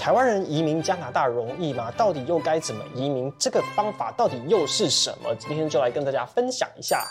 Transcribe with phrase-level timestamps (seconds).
[0.00, 1.92] 台湾人移民加拿大容易吗？
[1.94, 3.30] 到底又该怎么移民？
[3.38, 5.34] 这个方法到底又是什么？
[5.34, 7.06] 今天就来跟大家分享一下。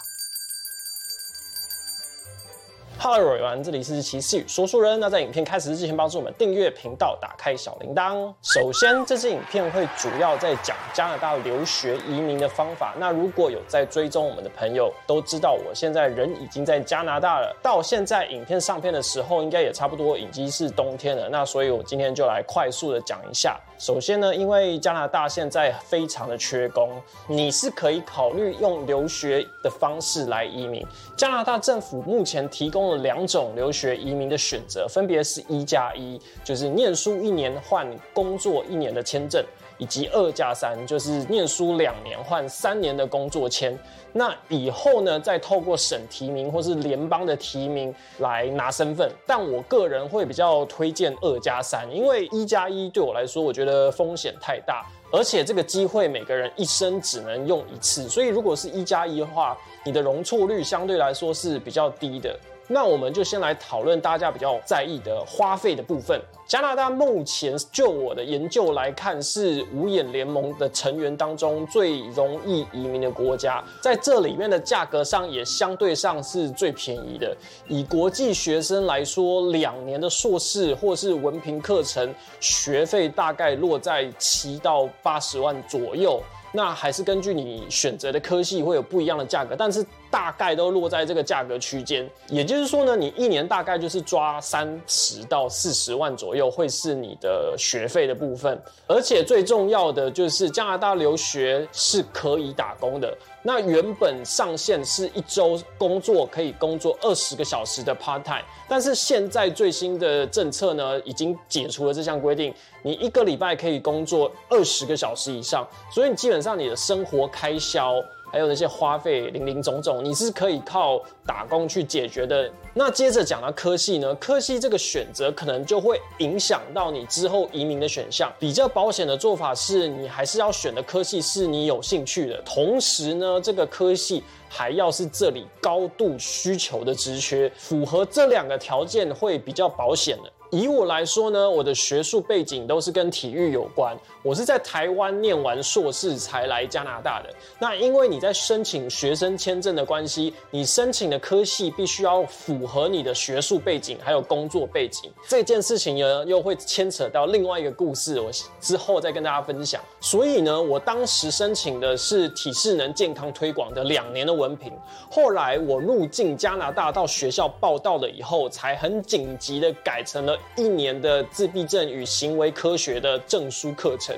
[3.01, 4.99] Hello everyone，这里是骑士与说书人。
[4.99, 8.29] 那在影片开始之前，帮助我们订阅频道，打开小铃铛。
[8.41, 12.93] 首先，这支影片会主要在讲加拿大留学移民的方法。
[12.99, 17.55] 那如果有在追踪我们的朋友，都知道我现在人已经在加拿大了。
[17.63, 21.29] 到现在影片上片的时候，应该也差不多已经是冬天了。
[21.29, 23.57] 那所以我今天就来快速的讲一下。
[23.77, 30.85] 首先呢，因为加拿大现在非常的缺工，你是可以考虑用留学的方式来移民。
[31.15, 39.43] 加拿大政府目前提供了两种留学移民的选择，分别是一加一，就是念书一年换工作一年的签证。
[39.81, 43.73] 以及二加三，就是念书两年换三年的工作签。
[44.11, 49.09] 那以后呢，再透过省提名或是联邦的提名来拿身份。
[49.25, 58.09] 但我个人会比较推荐二加三，因为一加一对我来说，我觉得风险太大，而且这个机会每个人一生只能用一次。
[58.09, 62.37] 所以如果是一加一的话，你的容错率相对来说是比较低的。
[62.71, 66.21] 那我们就先来讨论大家比较在意的花费的部分。
[66.45, 77.35] 加拿大目前就我的研究来看，是五眼联盟的成员当中最容易移民的国家，在这里面的价格上也相对上是最便宜的。
[77.67, 86.21] 以国际学生来说，两年的硕士或是文凭课程学费大概落在七到八十万左右。
[86.51, 92.09] 那还是根据你选择的科系会有不一样的价格，但是大概都落在这个价格区间。
[92.27, 98.61] 也就是说呢，你一年大概就是抓三十到四十万左右，会是你的学费的部分。
[98.87, 103.15] 而且最重要的就是加拿大留学是可以打工的。
[103.41, 117.95] 那原本上限是一周工作可以工作二十个小时的 part time，但是现在最新的政策呢，已经解除了这项规定，你一个礼拜可以工作二十个小时以上，所以你基本上你的生活开销。
[118.31, 122.51] 还有那些花费零零总总，你是可以靠打工去解决的。
[122.73, 128.31] 那接着讲到科系呢，科系这个选择可能就会影响到你之后移民的选项。
[128.39, 140.31] 比较保险的做法是，你还是要选的科系是你有兴趣的，同时呢，这个科系还要是这里高度需求的职缺，符合这两个条件会比较保险的。
[140.51, 143.95] 以我来说呢，我的学术背景都是跟体育有关。
[144.23, 147.29] 我是在台湾念完硕士才来加拿大的。
[147.59, 155.11] 那因为你在申请学生签证的关系，你申请的科系必须要符合你的学术背景还有工作背景。
[155.27, 159.79] 这件事情呢，又会牵扯到另外一个故事，我之后再跟大家分享。
[160.01, 164.73] 所以呢，我当时申请的是体适能健康推广的两年的文凭。
[165.11, 170.38] 后来我入境加拿大到学校报道了以后，才很紧急的改成了。
[170.55, 174.15] 一年的自闭症与行为科学的证书课程，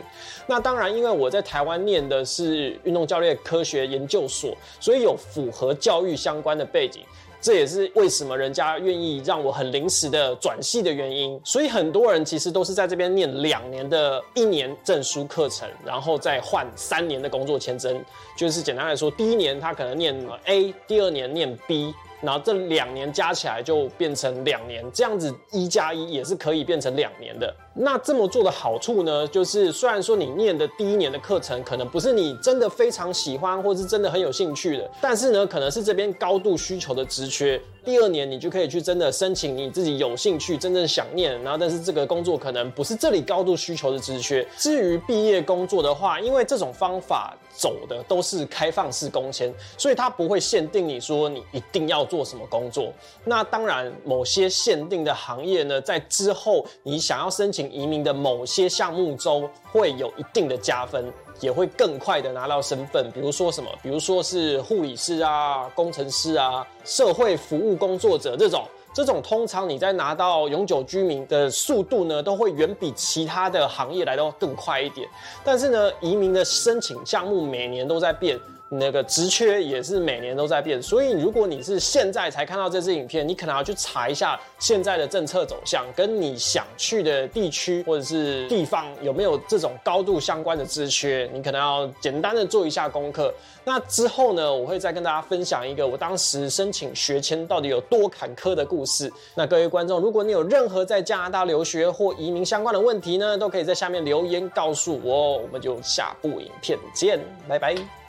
[0.47, 7.03] 那当然，因为我在台湾念的是运动教练科学研究所，所以有符合教育相关的背景，
[7.39, 11.39] 这也是为什么人家愿意让我很临时的转系的原因。
[11.43, 18.03] 所以很多人其实都是在这边念两年的一年证书课程，然后再换三年的工作签证。
[18.37, 20.15] 就是简单来说，第一年他可能念
[20.45, 21.93] A，第二年念 B。
[22.21, 27.53] 然后这两年加起来就变成两年，这样子一加一也是可以变成两年的。
[27.73, 37.61] 那这么做的好处呢，就是虽然说你念的第一年的课程可能不是你真的非常喜欢或是真的很有兴趣的，但是呢，可能是这边高度需求的职缺。
[37.83, 44.45] 第二年你就可以去真的申请你自己有兴趣、真正想念，然后但是这个工作可能不是这里高度需求的职缺。
[44.55, 52.93] 至于毕业工作的话，因为这种方法走的都是开放式工签，所以它不会限定你说你一定要做什么工作。
[53.25, 61.11] 那当然，某些限定的行业呢，在之后你想要申请移民的某些项目中会有一定的加分。
[61.39, 68.63] 也会更快的拿到身份，比如说什么，比如说是护理师啊、工程师啊、社会服务工作者这种，
[68.93, 75.09] 这种通常你在拿到永久居民的速度呢，都会远比其他的行业来的更快一点。
[75.43, 78.39] 但是呢，移民的申请项目每年都在变。
[78.73, 93.33] 那个职缺也是每年都在变，所以如果你是现在才看到这支影片，你可能要去查一下现在的政策走向，跟你想去的地区或者是地方有没有这种高度相关的职缺，你可能要简单的做一下功课。
[93.65, 99.11] 那之后呢，我会再跟大家分享一个我当时申请学签到底有多坎坷的故事。
[99.35, 105.37] 那各位观众，如果你有任何在加拿大留学或移民相关的问题呢，都可以在下面留言告诉我。
[105.39, 107.19] 我们就下部影片见，
[107.49, 108.00] 拜拜。